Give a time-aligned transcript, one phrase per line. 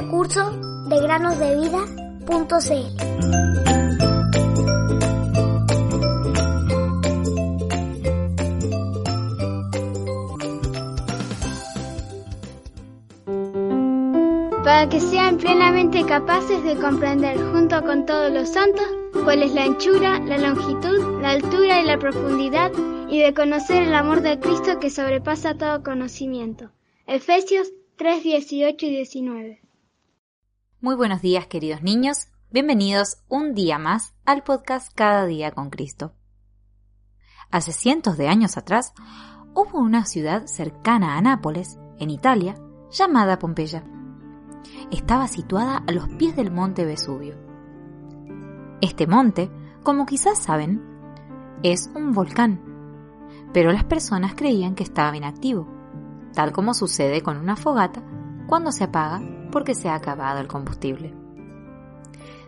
[0.00, 0.52] recurso
[0.86, 2.88] de granosdevida.cl.
[14.62, 18.86] para que sean plenamente capaces de comprender junto con todos los santos
[19.24, 22.70] cuál es la anchura, la longitud, la altura y la profundidad
[23.08, 26.70] y de conocer el amor de Cristo que sobrepasa todo conocimiento.
[27.06, 29.67] Efesios 3, 18 y 19.
[30.80, 36.12] Muy buenos días queridos niños, bienvenidos un día más al podcast Cada día con Cristo.
[37.50, 38.92] Hace cientos de años atrás
[39.54, 42.54] hubo una ciudad cercana a Nápoles, en Italia,
[42.92, 43.82] llamada Pompeya
[44.92, 47.34] estaba situada a los pies del monte Vesubio.
[48.80, 49.50] Este monte,
[49.82, 50.80] como quizás saben,
[51.64, 52.62] es un volcán,
[53.52, 55.66] pero las personas creían que estaba inactivo,
[56.34, 58.00] tal como sucede con una fogata
[58.46, 61.14] cuando se apaga porque se ha acabado el combustible.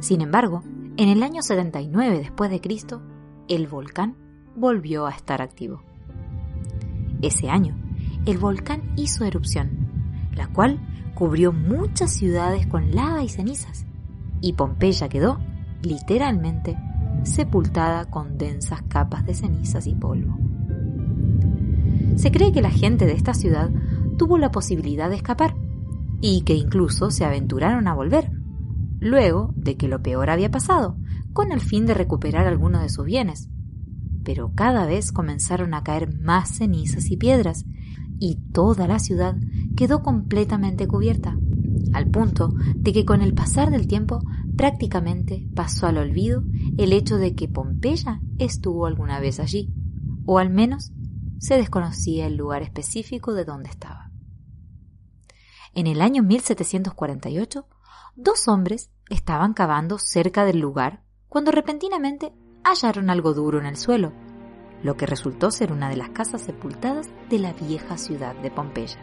[0.00, 0.62] Sin embargo,
[0.96, 3.02] en el año 79 después de Cristo,
[3.48, 4.16] el volcán
[4.56, 5.82] volvió a estar activo.
[7.22, 7.76] Ese año,
[8.26, 10.80] el volcán hizo erupción, la cual
[11.14, 13.86] cubrió muchas ciudades con lava y cenizas,
[14.40, 15.40] y Pompeya quedó,
[15.82, 16.76] literalmente,
[17.24, 20.36] sepultada con densas capas de cenizas y polvo.
[22.16, 23.70] Se cree que la gente de esta ciudad
[24.16, 25.54] tuvo la posibilidad de escapar,
[26.20, 28.30] y que incluso se aventuraron a volver,
[29.00, 30.96] luego de que lo peor había pasado,
[31.32, 33.48] con el fin de recuperar algunos de sus bienes.
[34.24, 37.64] Pero cada vez comenzaron a caer más cenizas y piedras,
[38.18, 39.36] y toda la ciudad
[39.76, 41.38] quedó completamente cubierta,
[41.92, 44.20] al punto de que con el pasar del tiempo
[44.56, 46.42] prácticamente pasó al olvido
[46.76, 49.72] el hecho de que Pompeya estuvo alguna vez allí,
[50.26, 50.92] o al menos
[51.38, 54.07] se desconocía el lugar específico de donde estaba.
[55.74, 57.66] En el año 1748,
[58.16, 62.32] dos hombres estaban cavando cerca del lugar cuando repentinamente
[62.64, 64.12] hallaron algo duro en el suelo,
[64.82, 68.98] lo que resultó ser una de las casas sepultadas de la vieja ciudad de Pompeya.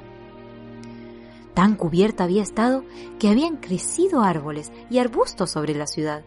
[1.53, 2.83] Tan cubierta había estado
[3.19, 6.23] que habían crecido árboles y arbustos sobre la ciudad.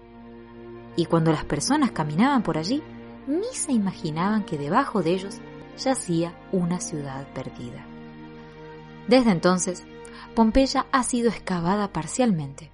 [0.96, 2.82] Y cuando las personas caminaban por allí,
[3.26, 5.38] ni se imaginaban que debajo de ellos
[5.76, 7.86] yacía una ciudad perdida.
[9.06, 9.84] Desde entonces,
[10.38, 12.70] Pompeya ha sido excavada parcialmente.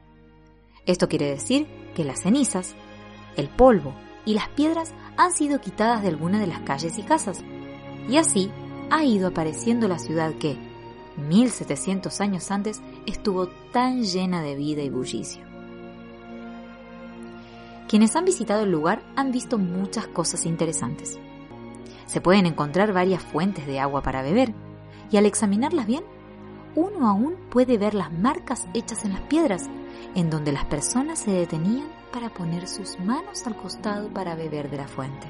[0.85, 2.75] Esto quiere decir que las cenizas,
[3.39, 3.95] el polvo
[4.27, 7.43] y las piedras han sido quitadas de algunas de las calles y casas,
[8.07, 8.51] y así
[8.91, 10.59] ha ido apareciendo la ciudad que,
[11.17, 15.43] 1700 años antes, estuvo tan llena de vida y bullicio.
[17.89, 21.19] Quienes han visitado el lugar han visto muchas cosas interesantes.
[22.05, 24.53] Se pueden encontrar varias fuentes de agua para beber,
[25.11, 26.05] y al examinarlas bien,
[26.77, 29.69] uno aún puede ver las marcas hechas en las piedras,
[30.15, 34.77] en donde las personas se detenían para poner sus manos al costado para beber de
[34.79, 35.27] la fuente.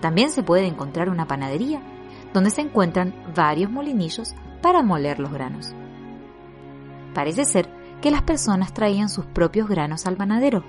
[0.00, 1.80] También se puede encontrar una panadería
[2.32, 5.74] donde se encuentran varios molinillos para moler los granos.
[7.14, 7.68] Parece ser
[8.00, 10.64] que las personas traían sus propios granos al panadero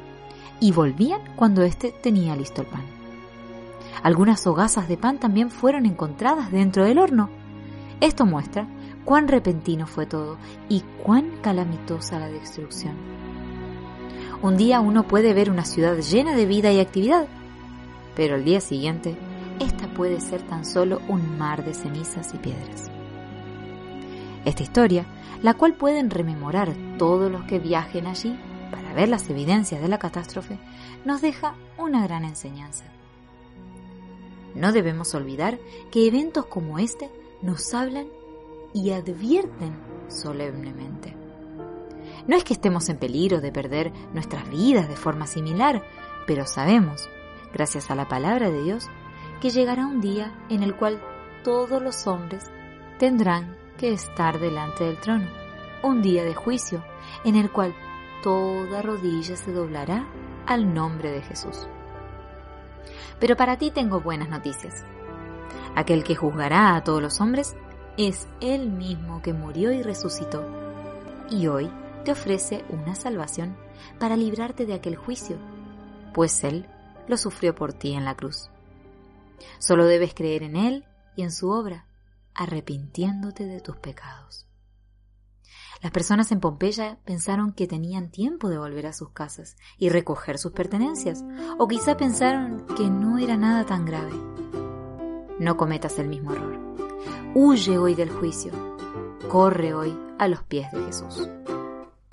[0.60, 2.84] y volvían cuando éste tenía listo el pan.
[4.04, 7.30] Algunas hogazas de pan también fueron encontradas dentro del horno.
[8.02, 8.68] Esto muestra
[9.06, 10.38] cuán repentino fue todo
[10.70, 12.96] y cuán calamitosa la destrucción.
[14.42, 17.28] Un día uno puede ver una ciudad llena de vida y actividad,
[18.16, 19.16] pero al día siguiente
[19.60, 22.92] esta puede ser tan solo un mar de cenizas y piedras.
[24.46, 25.06] Esta historia,
[25.42, 28.38] la cual pueden rememorar todos los que viajen allí
[28.72, 30.58] para ver las evidencias de la catástrofe,
[31.06, 32.86] nos deja una gran enseñanza.
[34.56, 35.60] No debemos olvidar
[35.92, 37.10] que eventos como este
[37.42, 38.08] nos hablan
[38.74, 39.76] y advierten
[40.08, 41.16] solemnemente.
[42.28, 45.84] No es que estemos en peligro de perder nuestras vidas de forma similar,
[46.26, 47.10] pero sabemos,
[47.54, 48.88] gracias a la palabra de Dios,
[49.42, 51.02] que llegará un día en el cual
[51.44, 52.50] todos los hombres
[52.98, 55.28] tendrán que estar delante del trono,
[55.84, 56.84] un día de juicio
[57.26, 57.76] en el cual
[58.22, 60.08] toda rodilla se doblará
[60.46, 61.68] al nombre de Jesús.
[63.20, 64.86] Pero para ti tengo buenas noticias.
[65.76, 67.56] Aquel que juzgará a todos los hombres
[67.98, 70.46] es Él mismo que murió y resucitó.
[71.30, 71.72] Y hoy
[72.04, 73.56] te ofrece una salvación
[74.00, 75.38] para librarte de aquel juicio,
[76.14, 76.68] pues Él
[77.08, 78.50] lo sufrió por ti en la cruz.
[79.60, 80.86] Solo debes creer en Él
[81.16, 81.88] y en su obra,
[82.34, 84.48] arrepintiéndote de tus pecados.
[85.82, 90.38] Las personas en Pompeya pensaron que tenían tiempo de volver a sus casas y recoger
[90.38, 91.24] sus pertenencias,
[91.60, 94.14] o quizá pensaron que no era nada tan grave.
[95.40, 96.83] No cometas el mismo error.
[97.36, 98.52] Huye hoy del juicio.
[99.28, 101.28] Corre hoy a los pies de Jesús.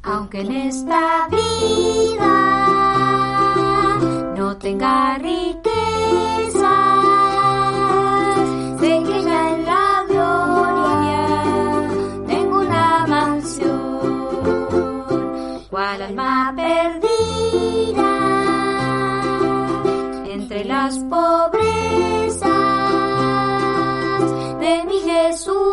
[0.03, 2.57] Aunque en esta vida
[4.35, 7.03] no tenga riqueza,
[8.81, 11.29] sé que ya en la gloria
[12.27, 13.69] tengo una mansión,
[15.69, 18.09] cual alma perdida
[20.33, 22.60] entre las pobrezas
[24.61, 25.70] de mi Jesucristo.